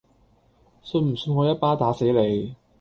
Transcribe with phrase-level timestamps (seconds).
[0.81, 2.55] 信唔信我一巴打死你